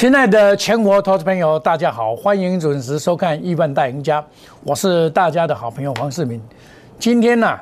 [0.00, 4.18] 亲爱的全国投资朋友，大家好，欢迎准时收看《亿万大赢家》，
[4.64, 6.40] 我是大家的好朋友黄世明。
[6.98, 7.60] 今天呢，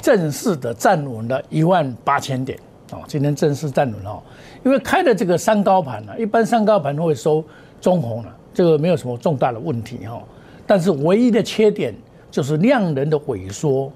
[0.00, 2.56] 正式的站稳了一万八千点
[2.92, 4.22] 哦，今天正式站稳了，
[4.64, 7.42] 因为开的这个三高盘呢，一般三高盘会收
[7.80, 10.22] 中红了，这个没有什么重大的问题哈。
[10.68, 11.92] 但是唯一的缺点
[12.30, 13.90] 就是量能的萎缩，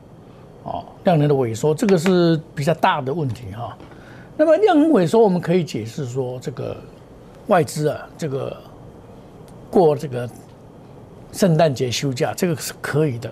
[0.64, 3.78] 哦，量能的萎缩，这个是比较大的问题哈。
[4.36, 6.76] 那么量能萎缩，我们可以解释说这个。
[7.50, 8.56] 外资啊，这个
[9.68, 10.28] 过这个
[11.32, 13.28] 圣诞节休假，这个是可以的。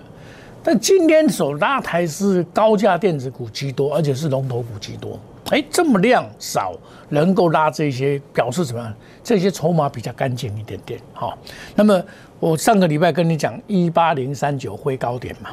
[0.61, 5.17] 但今天所拉抬是高价电子股居多，而且是龙头股居多。
[5.51, 6.75] 哎，这么量少，
[7.07, 8.93] 能够拉这些，表示什么？
[9.23, 10.99] 这些筹码比较干净一点点。
[11.13, 11.37] 好，
[11.73, 12.03] 那么
[12.41, 15.49] 我上个礼拜跟你讲，一八零三九会高点嘛，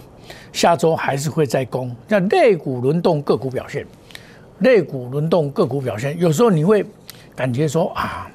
[0.53, 1.95] 下周还是会再攻。
[2.09, 3.87] 那类股轮动，个股表现，
[4.59, 6.85] 类股轮动，个股表现，有时候你会
[7.37, 8.29] 感觉说啊。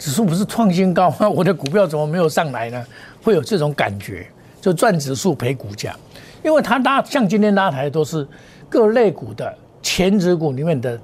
[0.00, 1.28] 指数不是创新高吗？
[1.28, 2.86] 我的股票怎么没有上来呢？
[3.22, 4.26] 会有这种感觉，
[4.58, 5.94] 就赚指数赔股价，
[6.42, 8.26] 因为它拉像今天拉抬都是
[8.66, 10.98] 各类股的前指股里面的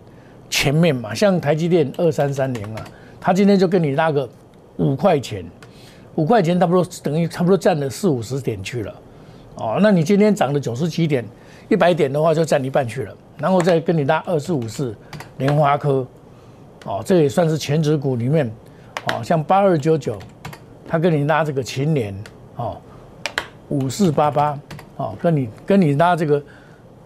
[0.48, 2.82] 前面嘛，像台积电二三三零啊，
[3.20, 4.26] 它今天就跟你拉个
[4.78, 5.44] 五块钱，
[6.14, 8.94] 五块钱差不多等于差不多占了四五十点去了，
[9.56, 11.22] 哦，那你今天涨了九十几点，
[11.68, 14.96] 一百点的话就占一半去了，然后再跟你拉二四五四
[15.36, 16.06] 莲花科，
[16.86, 18.50] 哦，这也算是前指股里面。
[19.06, 20.18] 哦，像八二九九，
[20.88, 22.12] 他跟你拉这个秦联，
[22.56, 22.76] 哦，
[23.68, 24.58] 五四八八，
[24.96, 26.42] 哦，跟你跟你拉这个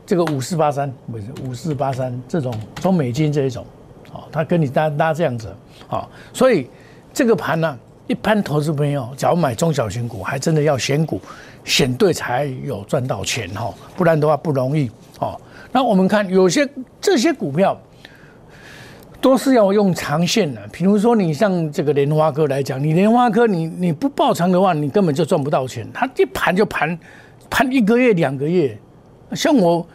[0.07, 3.67] 这个五四八三，不是五四八三这种中美金这一种，
[4.13, 5.55] 哦，他跟你拉拉这样子，
[5.91, 6.71] 哦，所以
[7.13, 11.21] 这个盘呢，一般投资朋友假如买中小型股，还真的要选股
[11.65, 15.39] 选对才有赚到钱哈，不然的话不容易哦。
[15.71, 16.67] 那我们看有些
[16.99, 17.79] 这些股票。
[19.21, 25.87] 都是要用长线的，比如说你像这个莲花科来讲，你莲花科你你不爆长的话，你根本就赚不到钱。
[25.93, 26.99] 它一盘就盘
[27.51, 28.77] 盘一个月两个月，
[29.33, 29.87] 像我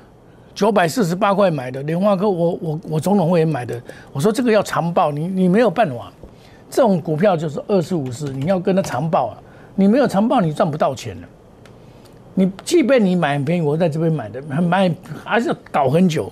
[0.54, 3.82] 九百四十八块买的莲花科，我我我总统会员买的，
[4.14, 6.12] 我说这个要长报，你你没有办法，
[6.70, 9.38] 这种股票就是二四五四，你要跟它长报啊，
[9.74, 11.28] 你没有长报你赚不到钱的。
[12.36, 14.94] 你即便你买很便宜，我在这边买的买
[15.24, 16.32] 还是要搞很久，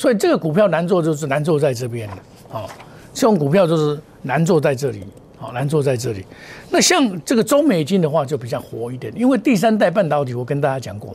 [0.00, 2.08] 所以这个股票难做就是难做在这边。
[2.48, 2.66] 好，
[3.12, 5.04] 这种股票就是难做在这里，
[5.36, 6.24] 好难做在这里。
[6.70, 11.14] 那像这个中美金的话就比较活一点，因为第三代半导体我跟大家讲过，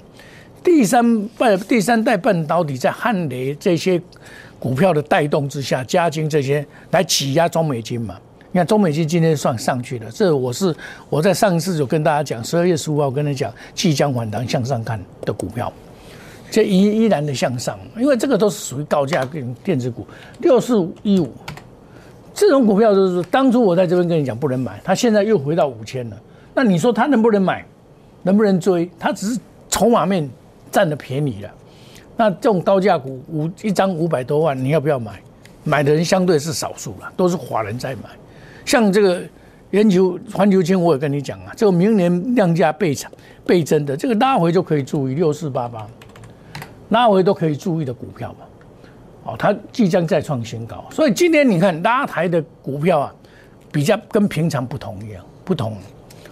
[0.63, 3.99] 第三半第三代半导体在汉雷这些
[4.59, 8.15] 股票的带动之下，加金这些来挤压中美金嘛。
[8.51, 10.71] 你看中美金今天算上去了，这我是
[11.09, 15.73] 我在上一次就跟大家讲，十二月十五号跟你讲即将反弹向上看的股票。
[16.51, 20.05] 这依依然的向上，因为这个都是属于高价跟电子股，
[20.39, 21.31] 六四一五
[22.33, 26.17] 这种股票就是当初我在这边跟你讲不能买，它现在又回到五千了。
[26.53, 27.65] 那你说它能不能买？
[28.23, 28.89] 能不能追？
[28.97, 29.39] 它只是
[29.69, 30.29] 筹码面
[30.71, 31.51] 占的便宜了。
[32.17, 35.21] 那这种高价股五一张五百多万，你要不要买？
[35.63, 38.03] 买的人相对是少数了，都是华人在买。
[38.65, 39.21] 像这个
[39.71, 43.11] 全球环球金，我也跟你讲啊，这个明年量价倍涨
[43.45, 45.85] 倍增的，这个拉回就可以注意六四八八。
[46.89, 48.45] 拉回都可以注意的股票嘛，
[49.23, 53.15] 哦，它即将再创新高，所以今天你看拉抬的股票啊，
[53.71, 55.75] 比较跟平常不同一样，不同，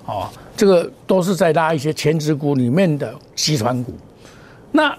[0.06, 3.94] 哦，这个都是在拉一些前值股里面的集团股。
[4.72, 4.96] 那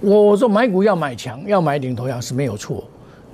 [0.00, 2.82] 我说买股要买强，要买领头羊是没有错，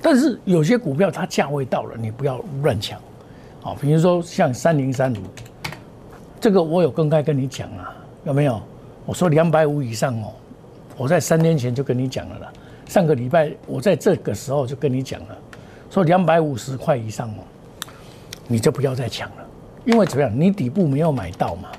[0.03, 3.01] 但是有些股票它价位到了，你不要乱抢，
[3.63, 5.19] 哦，比如说像三零三五，
[6.39, 7.95] 这个我有公开跟你讲啊，
[8.25, 8.61] 有没有？
[9.07, 10.33] 我说两百五以上哦。
[10.97, 12.53] 我在三年前就跟你讲了啦，
[12.87, 15.39] 上个礼拜我在这个时候就跟你讲了，
[15.91, 17.43] 说两百五十块以上哦，
[18.47, 19.37] 你就不要再抢了，
[19.87, 21.71] 因为怎么样，你底部没有买到嘛。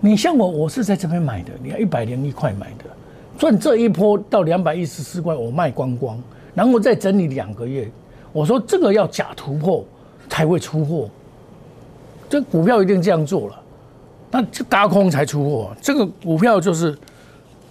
[0.00, 2.84] 你像我，我是在这边买的，你要一百零一块买的，
[3.38, 6.20] 赚这一波到两百一十四块，我卖光光，
[6.54, 7.88] 然后再整理两个月。
[8.32, 9.84] 我说这个要假突破
[10.28, 11.08] 才会出货，
[12.30, 13.62] 这股票一定这样做了，
[14.30, 15.76] 那就搭空才出货。
[15.82, 16.98] 这个股票就是。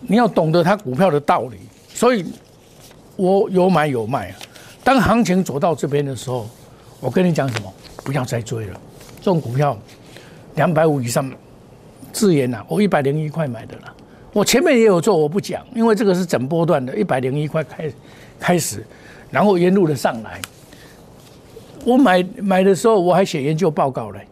[0.02, 1.58] 你要懂得它股票的道理，
[1.94, 2.26] 所以
[3.16, 4.34] 我有买有卖。
[4.84, 6.50] 当行情走到这边的时候，
[7.00, 7.72] 我跟你讲什么？
[8.04, 8.80] 不要再追了。
[9.18, 9.78] 这种股票
[10.56, 11.32] 两百五以上，
[12.12, 13.94] 自研呐，我一百零一块买的了。
[14.34, 17.94] 我前面也有做，我不讲，因为这个是整波段的，一百零一块开
[18.40, 18.84] 开始，
[19.30, 20.42] 然后沿路的上来。
[21.86, 24.28] 我买买的时候我还写研究报告嘞。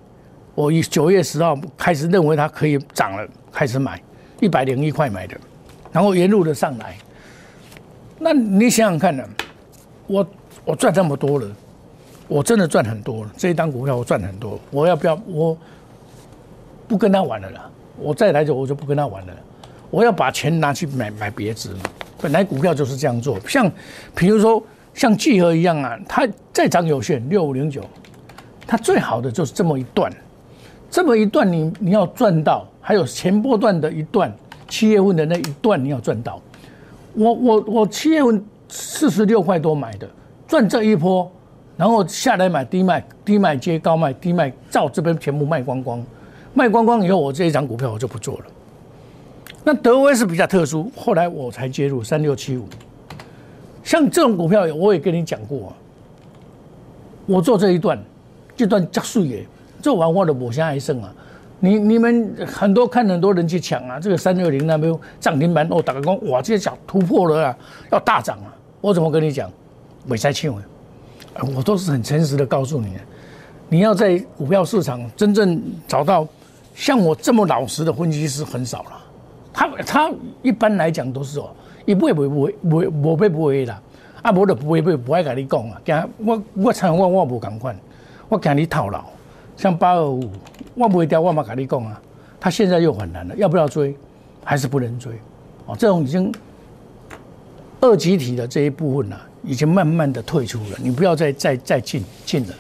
[0.56, 4.02] 我以九月十号开始认为它可以涨了，开始买
[4.42, 5.40] 一百零一块买的。
[5.92, 6.98] 然后沿路的上来，
[8.20, 9.24] 那你想想看呢？
[10.08, 10.28] 我
[10.66, 11.48] 我赚这么多了，
[12.28, 15.20] 我真的赚很多了，这一单股票我赚很多，我要不要？
[15.28, 15.58] 我
[16.88, 19.34] 不跟他玩了啦，我再来就我就不跟他玩了，
[19.92, 21.82] 我要把钱拿去买买别子嘛。
[22.22, 23.72] 本来股票就是这样做，像
[24.16, 24.62] 比如说
[24.94, 27.82] 像聚合一样啊，它再涨有限，六五零九，
[28.68, 30.12] 它最好的就是这么一段，
[30.90, 34.36] 这么一段你你要赚到，还有前波段的一段，
[34.70, 36.40] 七月份的那一段你要赚到。
[37.14, 40.08] 我我我七月份四十六块多买的，
[40.48, 41.30] 赚这一波，
[41.76, 46.04] 然后下来买低卖，低卖接高卖，低卖照这边全部卖光光，
[46.54, 48.46] 卖光光以后，我这一张股票我就不做了。
[49.64, 52.68] 那德威是比较特殊，后来我才介入三六七五。
[53.84, 55.74] 像这种股票，我也跟你讲过啊。
[57.26, 58.00] 我做这一段，
[58.56, 59.46] 这段加速也
[59.82, 61.14] 做完，我的某些还剩啊。
[61.60, 67.58] 你你们很多看很多人去抢啊，这个三六零那边涨停板哦，打个工哇，这些讲突破了啊，
[67.92, 68.54] 要大涨啊。
[68.82, 69.52] 我怎么跟你讲？
[70.06, 70.62] 没在庆伟，
[71.56, 72.94] 我都是很诚实的告诉你，
[73.68, 76.26] 你要在股票市场真正找到
[76.74, 78.92] 像我这么老实的分析师很少了。
[79.52, 80.12] 他他
[80.42, 81.50] 一般来讲都是哦，
[81.86, 83.82] 一不会不会不会不会不会不会啦，
[84.22, 87.78] 啊，无就不会不会不爱跟你讲啊，惊我我参我我无敢管，
[88.30, 89.04] 我惊你套牢，
[89.60, 90.32] 像八二五，
[90.76, 92.02] 万不会掉，我嘛跟你讲啊，
[92.40, 93.94] 他现在又很难了，要不要追？
[94.42, 95.12] 还是不能追？
[95.66, 96.34] 哦，这种已经
[97.82, 102.54] 二级体的这一部分呢，已经慢慢的退出了，你不要再再再进进了。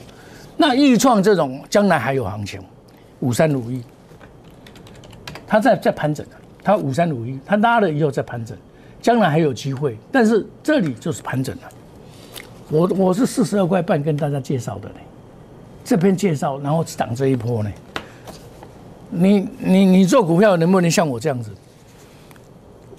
[0.57, 2.62] 那易创这种将来还有行情，
[3.22, 3.81] 五三五一，
[5.48, 6.34] 它在在盘整的。
[6.62, 8.57] 它五三五一，它拉了以后再盘整，
[9.01, 9.98] 将来还有机会。
[10.12, 11.62] 但是这里就是盘整了。
[12.69, 14.96] 我我是四十二块半跟大家介绍的呢，
[15.89, 17.71] 这边介绍，然后挡这一波呢。
[19.09, 21.51] 你你你做股票能不能像我这样子？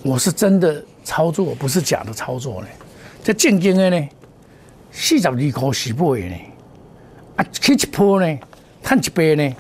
[0.03, 2.67] 我是真的操作，不是假的操作呢。
[3.23, 4.09] 这正经的呢，
[4.91, 6.37] 四十二块十八的呢，
[7.37, 8.39] 啊，去一波呢，
[8.83, 9.57] 赚一倍呢。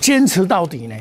[0.00, 0.94] 坚持到底呢？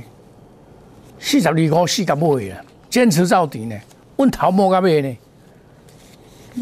[1.20, 2.60] 四十二块四甲尾啊！
[2.90, 3.80] 坚持到底呢？
[4.16, 5.16] 问头摸甲尾呢？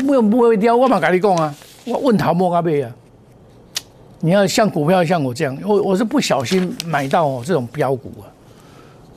[0.05, 1.55] 不不会掉，我嘛跟你讲啊！
[1.85, 2.91] 我问头摸甲尾啊！
[4.19, 8.25] 你要像股票像我这样，我我是不小心买到哦这种标股啊！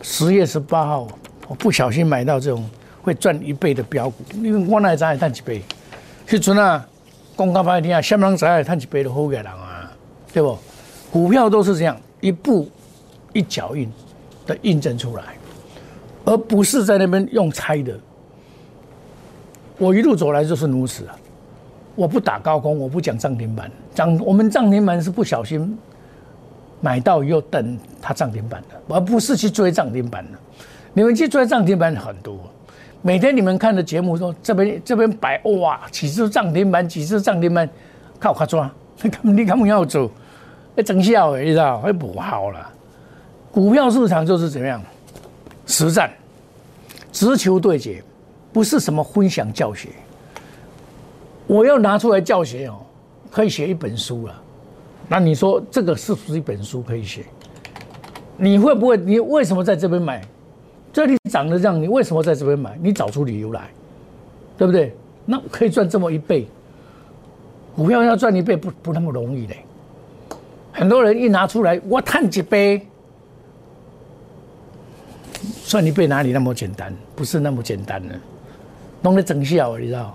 [0.03, 1.09] 十月十八号，
[1.49, 2.69] 我不小心买到这种
[3.03, 5.63] 会赚一倍的标股，因为我那早也赚一倍。
[6.27, 6.87] 去存啊，
[7.37, 9.91] 讲到白听啊，什么人早也赚一倍的好个人啊，
[10.33, 10.57] 对不？
[11.11, 12.69] 股票都是这样，一步。
[13.33, 13.89] 一脚印
[14.45, 15.23] 的印证出来，
[16.25, 17.97] 而不是在那边用猜的。
[19.81, 21.17] 我一路走来就是如此啊！
[21.97, 25.77] 我不打高空，我不讲涨停板，涨我们涨停板是不小心
[26.82, 30.38] 买到又等它涨停板的，而不是去追涨停板的。
[30.93, 32.38] 你们去追涨停板很多，
[33.00, 37.67] 每天你们看的节目说这边这边摆哇几次涨停板，几次涨停板，
[38.19, 38.71] 靠卡抓，
[39.03, 40.11] 你看你看不要走，
[40.75, 41.79] 那真笑，你知道？
[41.81, 42.71] 会不好了。
[43.50, 44.83] 股票市场就是怎么样，
[45.65, 46.11] 实战，
[47.11, 48.03] 直球对决，
[48.52, 49.88] 不是什么分享教学。
[51.47, 52.78] 我要拿出来教学哦，
[53.30, 54.42] 可以写一本书了。
[55.09, 57.25] 那你说这个是不是一本书可以写？
[58.37, 58.97] 你会不会？
[58.97, 60.23] 你为什么在这边买？
[60.92, 62.78] 这里涨得这样，你为什么在这边买？
[62.80, 63.69] 你找出理由来，
[64.57, 64.95] 对不对？
[65.26, 66.49] 那可以赚这么一倍，
[67.76, 69.64] 股票要赚一倍不不那么容易嘞。
[70.73, 72.87] 很多人一拿出来，我叹几杯。
[75.62, 76.95] 算一倍哪里那么简单？
[77.14, 78.14] 不是那么简单的，
[79.02, 80.14] 弄得整笑，你知道？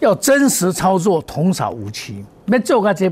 [0.00, 2.24] 要真实操作，童叟无欺。
[2.46, 3.10] 要做个这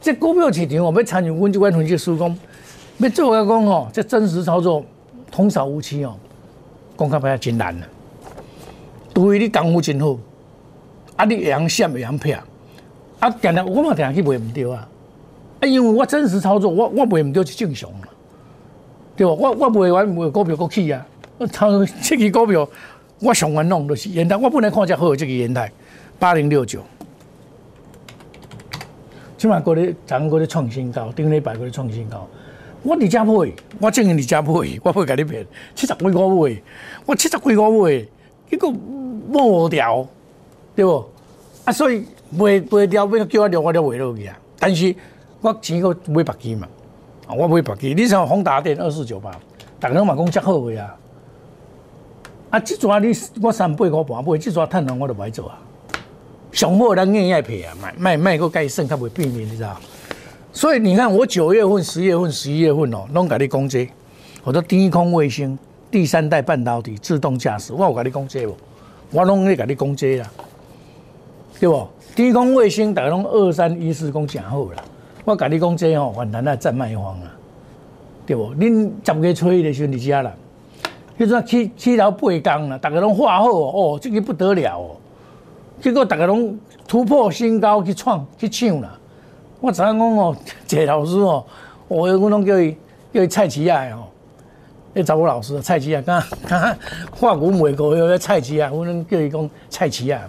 [0.00, 2.38] 这股票市场，我要参与温就关同学施工，
[2.98, 4.84] 要做个讲哦，这真实操作，
[5.30, 6.14] 童叟无欺哦，
[6.96, 7.86] 讲较比较真难了。
[9.14, 10.16] 除非你功夫真好，
[11.16, 12.38] 啊，你会晓闪会晓撇，
[13.18, 14.88] 啊，定定我嘛定去卖唔掉啊，
[15.60, 17.90] 啊，因为我真实操作，我我卖唔掉是正常。
[19.16, 19.32] 对吧？
[19.32, 21.04] 我我卖完卖股票过去啊！
[21.38, 22.68] 我操，这支股票
[23.20, 25.70] 我上完弄就是烟台，我本来看只好这个烟台
[26.18, 26.80] 八零六九，
[29.36, 32.26] 起码过咧，昨过咧创新高，顶礼拜过咧创新高。
[32.82, 35.44] 我伫遮买，我正伫遮买，我不会甲你骗。
[35.74, 36.62] 七十几块买，
[37.06, 38.06] 我七十几块买，
[38.48, 40.06] 结果无掉，
[40.76, 41.04] 对不？
[41.64, 44.38] 啊，所以卖卖掉，要叫我了，我了卖落去啊。
[44.60, 44.94] 但是
[45.40, 46.68] 我钱个买白金嘛。
[47.36, 49.30] 我买白机，你像宏达电二四九八，
[49.80, 50.96] 大家嘛讲遮好个啊。
[52.50, 53.12] 啊，即阵你
[53.42, 55.58] 我三八块半买，即阵趁量我都买做啊。
[56.50, 59.76] 上好人硬爱赔啊，卖卖卖个该剩，较袂避免，你知道？
[60.50, 63.86] 所以你看，我九月份、十月份、十一月份哦，拢甲你讲这，
[64.44, 65.58] 我说低空卫星、
[65.90, 68.56] 第三代半导体、自动驾驶，我有甲你讲这无？
[69.12, 70.30] 我拢咧甲你讲这啦，
[71.60, 71.86] 对不？
[72.16, 74.82] 天空卫星大概拢二三一四讲真好啦，
[75.24, 77.30] 我甲你讲这吼，反弹啊占卖方啊，
[78.26, 78.54] 对不？
[78.54, 80.34] 恁十月初一的时候你知啦，
[81.18, 84.96] 迄阵起起头八工啦，大家拢画好哦，这个不得了哦，
[85.80, 86.56] 结果大家拢
[86.86, 88.96] 突破新高去创去抢啦。
[89.60, 90.36] 我知影讲哦，
[90.68, 91.44] 谢 老师哦，
[91.88, 92.76] 我我拢叫伊
[93.12, 94.06] 叫伊蔡奇亚哦，
[94.94, 96.76] 迄查某老师蔡奇亚，刚刚
[97.10, 100.22] 化骨美国有个蔡奇亚，我拢叫伊讲蔡奇亚，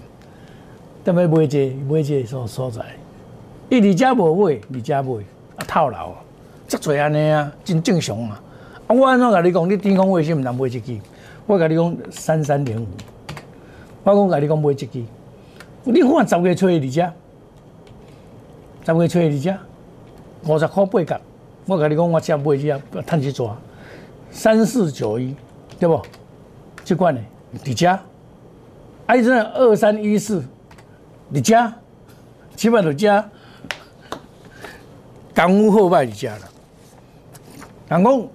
[1.06, 2.82] 踮要买者买者所所在，
[3.70, 5.14] 伊二家无买，二家买
[5.56, 6.14] 啊套牢，
[6.68, 8.42] 足侪安尼啊，真正常啊。
[8.90, 9.70] 啊，我安怎甲你讲？
[9.70, 11.00] 你天空卫星毋通买一支？
[11.46, 12.88] 我甲你讲三三零五，
[14.04, 14.88] 我讲甲你讲买一支，
[15.84, 17.14] 你看十月初二家。
[18.84, 19.58] 十月初二只
[20.48, 21.22] 五十块八角，
[21.68, 23.56] 我甲你讲，我只买只趁一抓
[24.32, 25.36] 三四九一，
[25.80, 26.02] 对不？
[26.84, 27.22] 这款的
[27.64, 28.00] 伫遮，
[29.06, 30.44] 哎，这二三一四，
[31.32, 31.72] 伫遮，
[32.56, 33.24] 起码伫遮，
[35.36, 36.50] 功夫好歹伫遮啦。
[37.90, 38.28] 人讲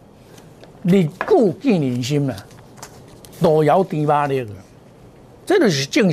[0.84, 2.36] 日久见人心啦，
[3.40, 4.46] 路遥知马力啊，
[5.46, 6.12] 这就是证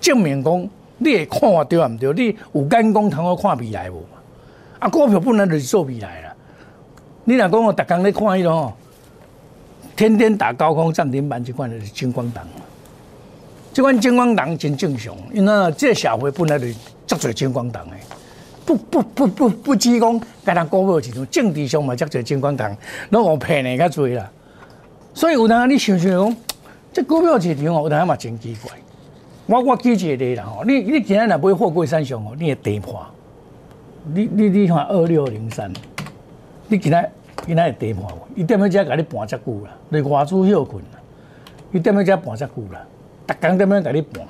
[0.00, 0.68] 证明讲。
[0.96, 1.88] 你会看我对啊？
[1.88, 2.12] 毋对？
[2.12, 4.00] 你有眼光通好看未来无？
[4.78, 6.34] 啊，股票本来就是做未来啦。
[7.24, 8.72] 你若讲我逐工咧看迄种哦，
[9.96, 12.46] 天天打高空涨停板，这款就是金光党。
[13.72, 16.66] 这款金光党真正常，因为这社会本来就
[17.06, 17.98] 足侪金光党诶。
[18.64, 22.76] 不不不不不只讲甲人股票市场，政治上嘛足侪金光党，
[23.10, 24.30] 拢互骗诶较侪啦。
[25.12, 26.36] 所以有当你想想讲，
[26.92, 28.72] 这股票市场哦，有当嘛真奇怪。
[29.46, 33.04] 我我记一个啦吼，你你今日若买货柜三雄哦，你会跌破。
[34.12, 35.72] 你你你看二六零三，
[36.68, 36.96] 你今日
[37.46, 38.28] 今日会跌破无？
[38.34, 40.98] 伊踮咧遮甲你盘遮久啦，你外资休困啦，
[41.72, 42.80] 伊踮咧遮盘遮久啦，
[43.26, 44.26] 逐工踮咧甲你盘，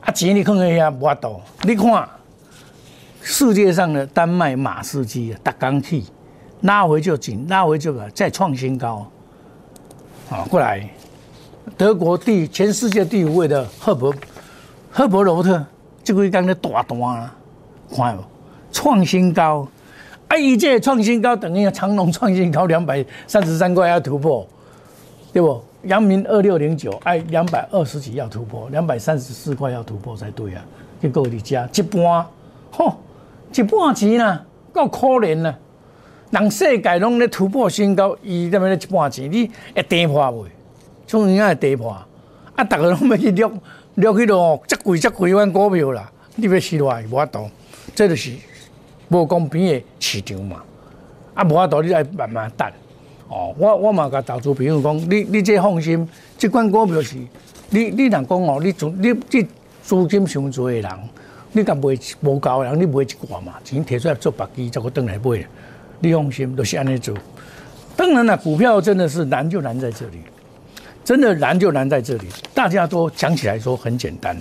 [0.00, 1.40] 啊钱你放喺遐无法度。
[1.62, 2.08] 你看
[3.28, 6.06] 世界上的丹麦马士基啊，逐工起
[6.60, 9.04] 拉回就紧，拉回就个再创新高，
[10.30, 10.88] 啊过来。
[11.76, 14.14] 德国第全世界第五位的赫伯
[14.92, 15.66] 赫伯罗特，
[16.04, 17.34] 这个刚咧大单啊，
[17.90, 18.24] 看有
[18.70, 19.66] 创新高，
[20.28, 24.46] 啊，一届创新高等于长隆创新高两百三十三块要突破，
[25.32, 25.60] 对不？
[25.82, 30.64] 阳明二六零九，哎，两百二十几要突破，两百三十四块要突破才对啊！
[31.02, 32.24] 结果你加一半，
[32.70, 32.96] 吼，
[33.56, 35.56] 一半钱啦，够可怜啦！
[36.30, 40.50] 人世界拢咧突破新高，伊踮咧一半钱，你会跌破未？
[41.06, 41.96] 从人家跌破，
[42.54, 43.50] 啊，逐个拢要去掠
[43.94, 47.48] 掠迄落，遮贵即贵款股票啦，你要死落来无法度，
[47.94, 48.32] 这就是
[49.08, 50.62] 无公平的市场嘛。
[51.32, 52.68] 啊，无法度，你来慢慢等。
[53.28, 57.16] 哦，我我嘛甲投资朋友讲，你你这放心，即款股票是，
[57.70, 59.46] 你你若讲哦，你资你即
[59.82, 60.90] 资金上多的人，
[61.56, 61.82] 你甲买
[62.20, 65.42] 无够的人，你买一寡嘛，钱摕出来做白基，再个转来买。
[66.00, 67.16] 你放心，都是安尼做。
[67.96, 70.18] 当然了，股票真的是难就难在这里。
[71.02, 74.36] 真的难就难在这里，大家都讲起来说很简单，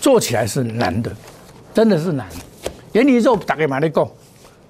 [0.00, 1.12] 做起来是难的，
[1.72, 2.26] 真的是难。
[2.94, 4.08] 元宇宙大概买咧讲，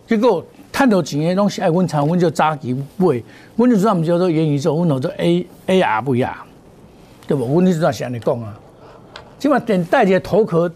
[0.07, 3.23] 结果探到钱的拢是爱，阮长阮就早期买，
[3.57, 6.45] 阮就知道毋叫做元宇宙，阮叫做 A A R 不呀，
[7.27, 7.47] 对不？
[7.47, 8.55] 阮就知道是安尼讲啊，
[9.39, 10.71] 即码电带个头壳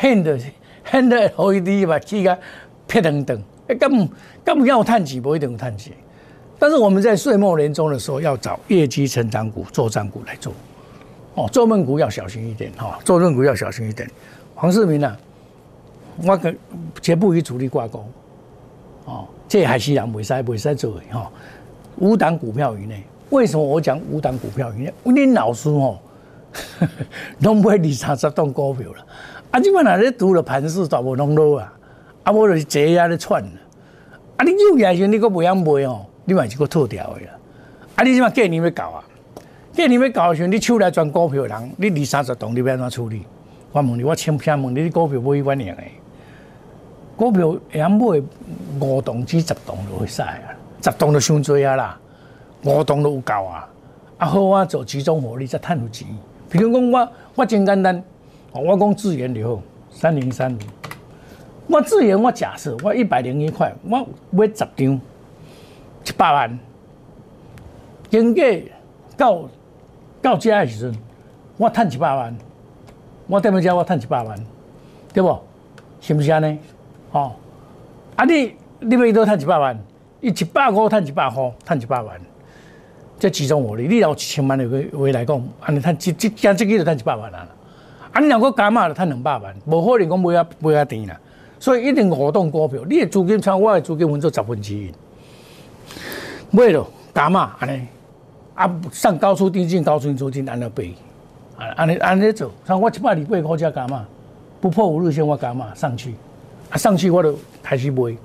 [0.00, 0.38] 显的
[0.90, 2.38] 显的 LED 吧，起个
[2.86, 4.08] 撇等等，哎，咁
[4.44, 5.92] 咁要探钱，无一定有探钱。
[6.58, 10.52] 但是我们在岁末年终的时候，要找业绩成长股、作战股来做。
[11.34, 14.10] 哦，做梦股要小心一点哈，做梦股要小心一点。
[14.54, 15.16] 黄世明啊，
[16.24, 16.56] 我跟
[17.00, 18.04] 绝不与主力挂钩。
[19.06, 21.30] 哦，这还是人未使未使做的哈。
[21.96, 24.92] 五档股票以内，为什么我讲五档股票以内？
[25.04, 25.98] 你老师哦，
[27.40, 29.06] 拢买二三十档股票了。
[29.50, 31.72] 啊，即摆哪咧读了盘势，全部拢落啊。
[32.24, 33.42] 啊，我就是坐遐咧串。
[34.36, 36.06] 啊，你又野时你搁袂晓卖哦。
[36.26, 37.32] 你嘛是个套掉的啦，
[37.96, 38.04] 啊！
[38.04, 39.02] 你即嘛过年要搞啊？
[39.74, 43.22] 过年要搞的时候，你手来赚股票人，你二三十栋你要安怎处理？
[43.72, 45.82] 我问你，我千偏问你，你股票买几年的？
[47.16, 48.22] 股票会晓买
[48.80, 50.38] 五栋至十栋就会使啊，
[50.80, 51.98] 十栋就伤多啊啦，
[52.64, 53.68] 五栋都有够啊！
[54.18, 56.06] 啊好啊，做集中火力才赚有钱。
[56.48, 58.04] 比如讲我，我真简单，
[58.52, 60.58] 哦我讲资源就好，三零三五。
[61.68, 65.00] 我资源我假设我一百零一块，我买十张。
[66.02, 66.58] 一百万，
[68.08, 68.42] 经过
[69.18, 69.48] 到
[70.22, 70.98] 到家的时阵，
[71.58, 72.34] 我赚一百万，
[73.26, 74.36] 我踮在家我赚一百万，
[75.12, 75.38] 对不？
[76.00, 76.58] 是不是安尼？
[77.12, 77.32] 哦，
[78.16, 79.78] 啊你你要多赚一百万，
[80.22, 82.18] 伊一百五赚一百块，赚一百万，
[83.18, 87.46] 这集中火力，你有一千万的话来讲，安尼赚一一件这个就赚一百万啦。
[88.12, 91.18] 啊，你若果加码就赚两百万，无可能讲买啊买啊甜啦。
[91.58, 94.90] 所以一定活动股票，你的资金差，我的资金分做十分之一，
[96.50, 97.86] 买咯加码安尼，
[98.54, 100.94] 啊上高出低进，高出低进，安尼背，
[101.58, 104.06] 啊安尼安尼做，像我七百二八块价加码，
[104.58, 106.14] 不破五日线我加码上去，
[106.70, 108.16] 啊上去我就开始买，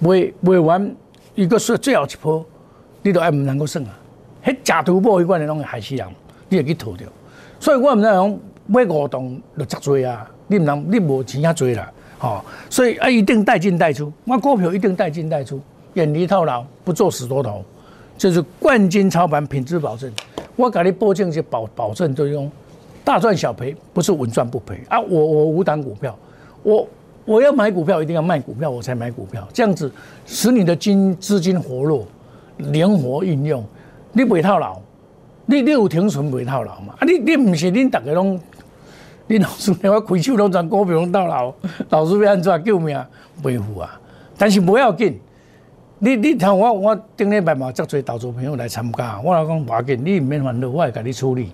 [0.00, 0.96] 买买完
[1.36, 2.44] 一个是最后一波，
[3.02, 3.90] 你都爱唔能够算啊，
[4.44, 6.06] 迄假突破迄款的拢会害死人，
[6.48, 7.06] 你会去套掉，
[7.60, 11.90] 所以我唔知讲买五动就足多啊，你唔能你无钱遐多啦。
[12.20, 12.40] 哦，
[12.70, 15.60] 所以啊，一定带进带出，我股票一定带进带出，
[15.94, 17.64] 远离套牢，不做死多头，
[18.16, 20.08] 就是冠军操盘，品质保证。
[20.54, 22.48] 我给你保证是保保证就用
[23.02, 25.00] 大赚小赔，不是稳赚不赔啊！
[25.00, 26.16] 我我五档股票，
[26.62, 26.86] 我
[27.24, 29.90] 我要买股票，一定要卖股票，我才买股票，这样子
[30.24, 32.06] 使你的金资金活络，
[32.58, 33.64] 灵活运用，
[34.12, 34.80] 你不会套牢，
[35.46, 36.94] 你你有停损未套牢嘛？
[36.98, 38.40] 啊，你你不是恁大家拢。
[39.28, 41.54] 恁老师，我开手拢全股票拢套牢，
[41.90, 43.00] 老师要安怎救命？
[43.42, 43.98] 未付啊！
[44.36, 45.18] 但是不要紧，
[46.00, 51.50] 你你听我我顶礼拜嘛，足多投资朋友来参加，我老讲要紧，你唔免烦恼，我会甲你处理，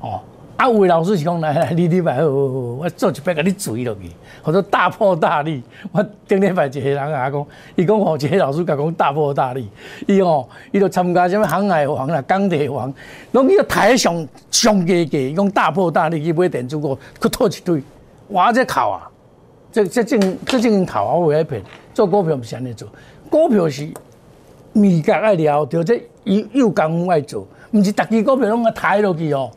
[0.00, 0.20] 哦。
[0.56, 5.60] 啊，有位老师是讲来来，你礼拜好，我做一摆甲你追落去，或者大破大立。
[5.90, 9.68] 我顶礼拜一个人甲我讲，伊讲吼，一个老师甲讲大破大立，
[10.06, 12.92] 伊吼，伊就参加什么航海王啦、钢铁王，
[13.32, 14.14] 拢伊个台上
[14.52, 17.82] 上价价，伊讲大破大立去买电子股，去吐一堆，
[18.28, 19.10] 我这考啊，
[19.72, 21.60] 这这正这正考啊，我会骗，
[21.92, 22.88] 做股票毋是安尼做，
[23.28, 23.88] 股票是
[24.74, 29.50] 味觉爱了，就这有有功夫爱做，唔是逐支股票拢个抬落去哦。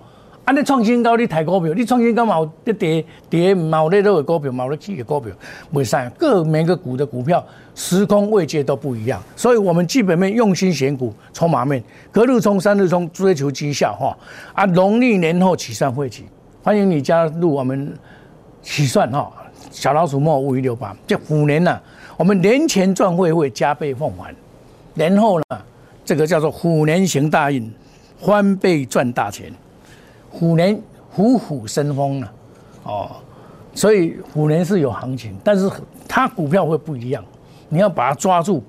[0.48, 0.54] 啊！
[0.54, 2.50] 你创新高，你抬股票，你创新高嘛？
[2.64, 5.30] 跌跌跌，冇咧落的股票，冇咧起的股票，
[5.74, 6.12] 袂使。
[6.18, 11.84] 各每个股的股票时空位阶都不一样，所以我们基本面用心选股，筹码面
[12.14, 14.18] 隔日冲、三日冲，追求绩效哈。
[14.54, 16.24] 啊，农历年后起算会期，
[16.64, 17.94] 欢迎你加入我们
[18.62, 19.30] 起算哈。
[19.70, 21.78] 小老鼠莫五一六八，这虎年呢，
[22.16, 24.34] 我们年前赚会会加倍奉还，
[24.94, 25.46] 年后呢，
[26.06, 27.70] 这个叫做虎年行大运，
[28.18, 29.52] 翻倍赚大钱。
[30.40, 32.32] 虎年虎虎生风了，
[32.84, 33.10] 哦，
[33.74, 35.68] 所以虎年是有行情，但是
[36.08, 37.24] 它股票会不一样，
[37.70, 38.64] 你要把它抓住。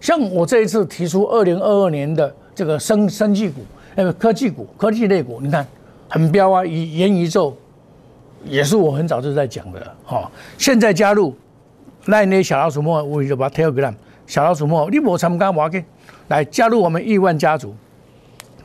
[0.00, 3.60] 像我这一次提出二零二二年的这个生生技股，
[3.94, 5.64] 呃，科技股、科技类股，你看
[6.08, 7.56] 很彪啊，以元宇宙
[8.44, 10.28] 也是我很早就在讲的，哈。
[10.58, 11.32] 现在加入
[12.06, 13.94] 那那小老鼠莫，我就把 Telegram
[14.26, 15.84] 小老鼠莫，你无参加我给
[16.26, 17.72] 来加入我们亿万家族。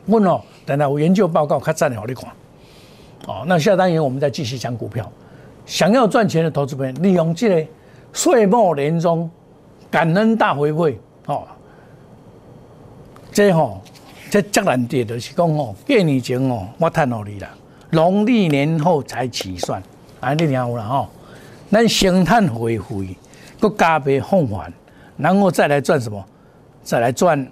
[0.07, 2.25] 问哦，等等，我研究报告看赞好你看。
[3.27, 5.09] 哦，那下单元我们再继续讲股票。
[5.65, 7.69] 想要赚钱的投资朋友，利用这个
[8.13, 9.29] 岁末年终
[9.91, 11.43] 感恩大回馈哦。
[13.33, 13.81] 这吼，
[14.31, 17.49] 这较难跌的是讲哦，过年前哦，我太努力了，
[17.91, 19.83] 农历年后才起算，
[20.21, 21.09] 啊，你听有了吼。
[21.69, 23.13] 咱先赚回馈，
[23.59, 24.71] 搁加倍奉还，
[25.17, 26.25] 然后再来赚什么？
[26.81, 27.45] 再来赚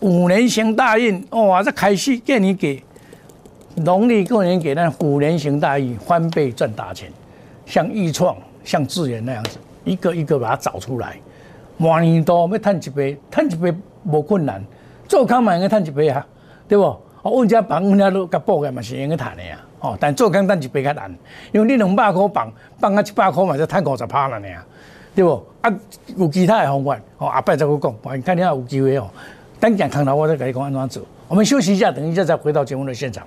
[0.00, 2.82] 五年行大运，哇，这开始过年给。
[3.76, 7.10] 农历过年给那虎年行大运，翻倍赚大钱，
[7.66, 11.16] 像易创、像智源那样子，一个一个把它找出来。
[11.78, 14.62] 万年多要赚一倍，赚一倍无困难，
[15.08, 16.24] 做空嘛应该赚一倍啊，
[16.68, 16.84] 对不？
[17.22, 19.58] 我问家房，问家都甲报个嘛是应该赚的呀。
[19.80, 21.12] 哦，但做空赚一倍较难，
[21.50, 24.46] 因为你两百块放，放啊一百块嘛就赚五十趴了呢，
[25.16, 25.44] 对不？
[25.62, 25.74] 啊，
[26.16, 29.10] 有其他的方法，哦，阿伯再我讲，你看你下有机会哦，
[29.58, 31.02] 等讲看到我再跟你讲安怎做。
[31.26, 33.26] 我们休息一下，等一下再回到节目的现场。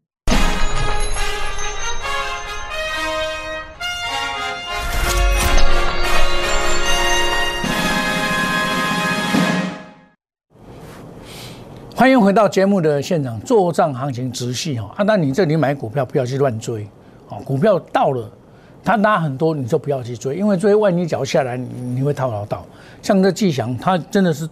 [12.01, 14.91] 欢迎回到节目的现场，做账行情直系哈。
[14.97, 16.87] 啊，那你这里买股票不要去乱追，
[17.29, 18.27] 哦，股票到了，
[18.83, 22.65] 它拉很多你就不要去追，因为追万一脚下来，你你会套牢到。
[23.03, 24.49] 像这季祥，他真的是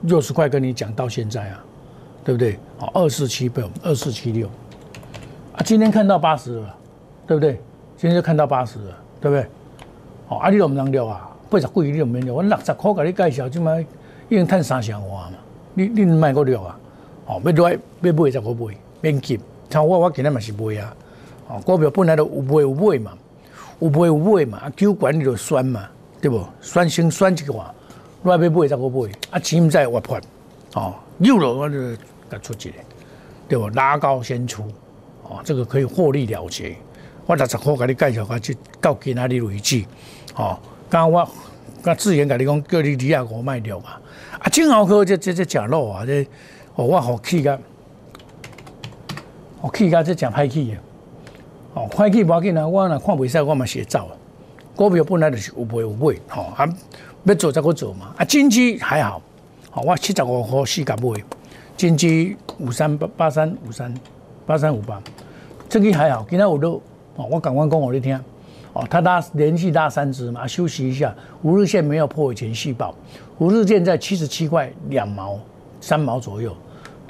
[0.00, 1.62] 六十块跟你讲到现在啊，
[2.24, 2.58] 对不对？
[2.78, 6.74] 哦，二四七六，二四七六，啊，今天看到八十了，
[7.26, 7.60] 对不对？
[7.98, 9.46] 今天就看到八十了，对不对？
[10.28, 13.82] 哦，啊，你都唔能聊啊，八十几你都唔能聊，我六十块给你介绍，即卖
[14.30, 15.38] 已经赚三成万嘛。
[15.86, 16.80] 你你卖个了啊？
[17.26, 19.38] 哦，要来要买就我买，免急。
[19.70, 20.96] 像我我今日嘛是买啊。
[21.46, 23.12] 哦，股票本来都有买有买嘛，
[23.78, 25.88] 有买有买嘛，酒管你就选嘛，
[26.20, 26.44] 对不？
[26.60, 27.72] 选先选一个话，
[28.24, 30.20] 来要买就我买，啊钱唔在我判。
[30.74, 31.94] 哦，有了我就
[32.28, 32.78] 甲出一个，
[33.48, 33.68] 对不？
[33.68, 34.64] 拉高先出，
[35.22, 36.74] 哦，这个可以获利了结。
[37.24, 39.84] 我六十块甲你介绍，下去到今仔日为止。
[40.34, 40.58] 哦，
[40.90, 41.28] 刚我
[41.84, 43.90] 甲自然甲你讲，叫你二啊五卖掉嘛。
[44.40, 46.26] 啊，正好哥这这这假肉啊，这
[46.76, 47.58] 哦，我好气个，
[49.60, 50.76] 我气个这讲歹气的，
[51.74, 54.12] 哦，歹气无要紧啊，我若看袂使，我嘛写走啊。
[54.76, 56.68] 股票本来就是有买有卖，吼，啊，
[57.24, 58.14] 要做再个做嘛。
[58.16, 59.20] 啊，金鸡还好，
[59.72, 61.20] 哦，我七十五号四甲买，
[61.76, 63.92] 金鸡五三八八三五三
[64.46, 65.02] 八三五八，
[65.68, 66.80] 这个还好，今天有都，
[67.16, 68.18] 哦，我赶快讲我你听。
[68.74, 71.14] 哦，它拉连续拉三只嘛，休息一下。
[71.42, 72.94] 五日线没有破以前细报，
[73.38, 75.38] 五日线在七十七块两毛
[75.80, 76.54] 三毛左右，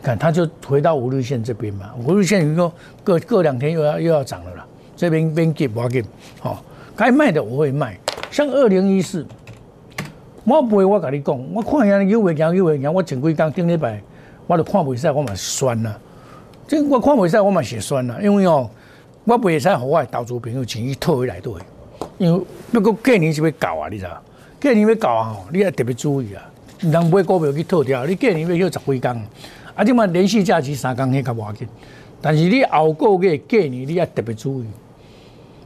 [0.02, 1.90] 看它就回到五日线这边嘛。
[2.06, 2.72] 五日线如果
[3.04, 4.66] 过过两天又要又要涨了啦，
[4.96, 6.04] 这边边 keep 我 keep，
[6.40, 6.62] 好，
[6.96, 7.98] 该卖的我会卖。
[8.30, 9.26] 像二零一四，
[10.44, 14.00] 我不会我跟你讲，我看下有会行有会行，我前几天顶礼拜
[14.46, 15.98] 我都看袂使，我嘛酸啦。
[16.66, 18.70] 这我看袂使，我嘛血酸啦，因为哦。
[19.28, 21.52] 我袂使互我投资朋友钱去套回来对，
[22.16, 24.06] 因为要过过年是要搞啊，你知？
[24.58, 26.42] 过年要搞啊吼，你要特别注意啊，
[26.78, 29.22] 人买股票去套掉，你过年要休十几工，
[29.74, 31.68] 啊，即嘛连续假期三工迄较要紧，
[32.22, 34.66] 但是你后个月过年你也特别注意。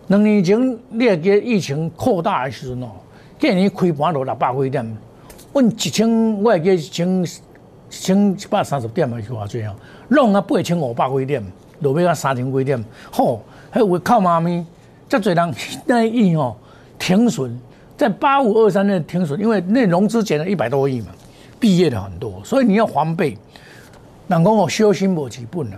[0.09, 2.91] 两年前你也记疫情扩大的时阵哦，
[3.41, 4.97] 过年开盘落六百几点，
[5.53, 7.29] 阮一千我会记一千一
[7.89, 9.77] 千一百三十点还是偌济哦，
[10.09, 11.41] 弄啊八千五百几点，
[11.79, 13.41] 落尾啊三千几点，吼。
[13.75, 14.63] 还有靠妈咪，
[15.09, 15.55] 这嘴人
[15.87, 16.55] 那一亿哦
[16.99, 17.51] 停损，
[17.97, 21.07] 在八五二三那停损，因为那融资减了一百多亿嘛，
[21.59, 23.31] 毕业的很多，所以你要防备。
[24.29, 25.77] 人讲我修心无几本了，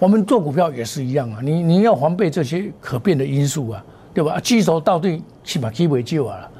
[0.00, 4.40] 我们做股票也是一样啊，你你要防备这些可变的因素啊，对吧？
[4.40, 6.50] 基手到底起码基为救啊，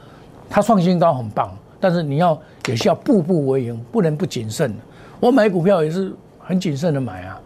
[0.49, 4.73] 它创新高很棒，但是你要也是要步步为营，不能不谨慎。
[5.19, 7.41] 我买股票也是很谨慎的买啊。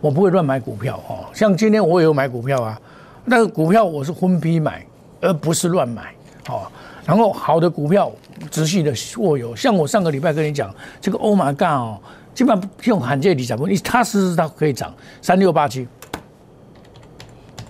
[0.00, 2.80] 我不会乱买股票哦，像今天我也有买股票啊，
[3.24, 4.84] 那个股票我是分批买，
[5.20, 6.14] 而不是乱买
[6.48, 6.62] 哦。
[7.04, 8.10] 然后好的股票
[8.50, 11.98] 仔细的握有，像我上个礼拜跟你讲，这个欧玛干哦，
[12.32, 15.88] 基本上用罕见理财，你踏实实它可以涨三六八七，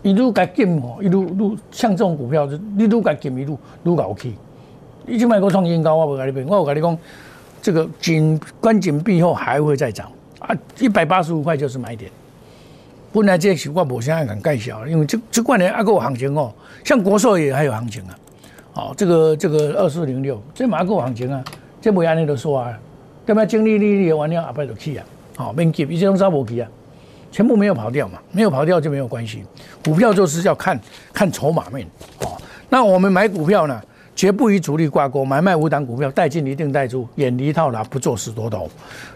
[0.02, 4.34] 一路改进哦，一路路像这种股票，一路改进一路路搞 K，
[5.06, 6.98] 你去买个创新高，我不跟你讲，我跟你讲，
[7.62, 12.10] 这个紧关紧闭后还会再涨啊，一百八十五块就是买点。
[13.12, 16.53] 本来这是我无啥敢介绍，因为这这关年还有行情哦，
[16.85, 18.18] 像国寿也还有行情啊。
[18.73, 21.42] 哦，这个这个二四零六，这马有行情啊，
[21.81, 22.79] 这不安尼都说啊，
[23.27, 23.44] 对吧？
[23.44, 25.05] 经历历历完了，阿伯就去啊，
[25.37, 26.68] 好，免急，一切拢杀无去啊，
[27.33, 29.44] 全部没有跑掉嘛，没有跑掉就没有关系。
[29.85, 30.81] 股票就是要看
[31.12, 31.85] 看筹码面，
[32.20, 33.83] 哦，那我们买股票呢？
[34.20, 38.68] 绝不与主力挂钩，买卖无档股票，带进一定带出，远离套牢，不做死多头。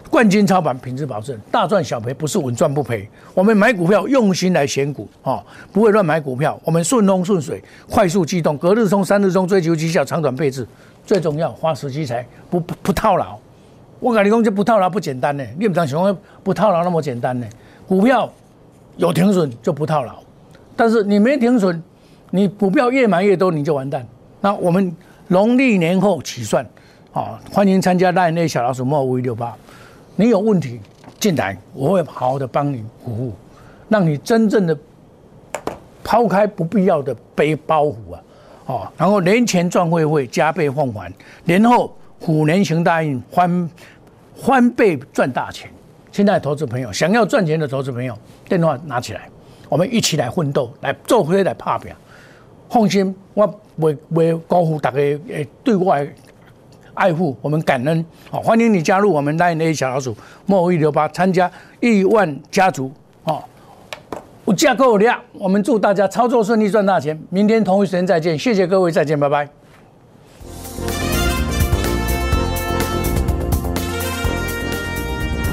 [0.09, 3.07] 冠军操盘，品质保证，大赚小赔，不是稳赚不赔。
[3.35, 6.59] 我们买股票用心来选股，哦，不会乱买股票。
[6.63, 10.67] 我们顺风顺水，快速机动，隔日冲，三日冲，追求绩效，长短配置，
[11.05, 13.37] 最重要，花时积财，不不不套牢。
[13.99, 15.43] 我跟你讲，这不套牢不简单呢。
[15.59, 17.45] 你不当想不套牢那么简单呢？
[17.87, 18.27] 股票
[18.97, 20.15] 有停损就不套牢，
[20.75, 21.79] 但是你没停损，
[22.31, 24.03] 你股票越买越多，你就完蛋。
[24.45, 24.95] 那我们
[25.29, 26.63] 农历年后起算，
[27.11, 29.57] 啊，欢迎参加赖内小老鼠莫五一六八，
[30.15, 30.79] 你有问题
[31.19, 33.33] 进来，我会好好的帮你服务，
[33.89, 34.77] 让你真正的
[36.03, 38.23] 抛开不必要的背包袱啊，
[38.67, 41.11] 哦，然后年前赚会会加倍奉还，
[41.45, 43.69] 年后虎年行大运，翻
[44.35, 45.67] 翻倍赚大钱。
[46.11, 48.15] 现在投资朋友想要赚钱的投资朋友，
[48.47, 49.27] 电话拿起来，
[49.69, 51.95] 我们一起来奋斗，来做回来拍表。
[52.69, 53.47] 放心，我
[53.77, 56.07] 不会辜负大家诶对我的
[56.93, 58.05] 爱护，我们感恩。
[58.29, 61.49] 好，欢迎你加入我们那那小老鼠莫一六八，参加
[61.79, 62.91] 亿万家族。
[63.23, 63.47] 好，
[64.45, 67.19] 有架构量，我们祝大家操作顺利，赚大钱。
[67.29, 69.47] 明天同一时间再见，谢谢各位，再见，拜拜。